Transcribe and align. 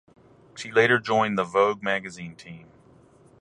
She 0.55 0.71
later 0.71 0.97
joined 0.97 1.37
the 1.37 1.43
"Vogue" 1.43 1.83
magazine 1.83 2.35
team. 2.35 2.71